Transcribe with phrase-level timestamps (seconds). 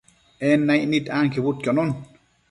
[0.51, 1.93] En naicnid anquebudquionon